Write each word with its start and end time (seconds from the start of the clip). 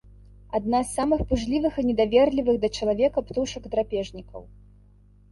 Адна 0.59 0.77
з 0.85 0.93
самых 0.99 1.19
пужлівых 1.33 1.73
і 1.81 1.83
недаверлівых 1.89 2.57
да 2.63 2.69
чалавека 2.79 3.23
птушак-драпежнікаў. 3.27 4.41